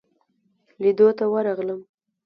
لیدلو 0.81 1.07
ته 1.17 1.25
ورغلم. 1.33 1.79